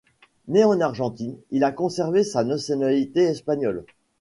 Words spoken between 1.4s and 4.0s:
il a conservé sa nationalité espagnole.